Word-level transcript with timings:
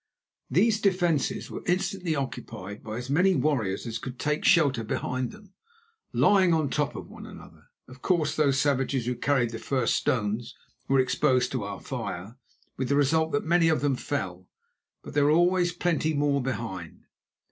These 0.49 0.81
defences 0.81 1.51
were 1.51 1.61
instantly 1.67 2.15
occupied 2.15 2.81
by 2.83 2.97
as 2.97 3.07
many 3.07 3.35
warriors 3.35 3.85
as 3.85 3.99
could 3.99 4.17
take 4.17 4.43
shelter 4.43 4.83
behind 4.83 5.31
them, 5.31 5.53
lying 6.11 6.49
one 6.53 6.61
on 6.61 6.69
top 6.71 6.95
of 6.95 7.07
the 7.07 7.15
other. 7.39 7.65
Of 7.87 8.01
course, 8.01 8.35
those 8.35 8.59
savages 8.59 9.05
who 9.05 9.13
carried 9.13 9.51
the 9.51 9.59
first 9.59 9.93
stones 9.95 10.55
were 10.87 10.99
exposed 10.99 11.51
to 11.51 11.63
our 11.65 11.79
fire, 11.81 12.35
with 12.77 12.89
the 12.89 12.95
result 12.95 13.31
that 13.33 13.45
many 13.45 13.67
of 13.69 13.81
them 13.81 13.95
fell, 13.95 14.47
but 15.03 15.13
there 15.13 15.25
were 15.25 15.29
always 15.29 15.71
plenty 15.71 16.15
more 16.15 16.41
behind. 16.41 17.03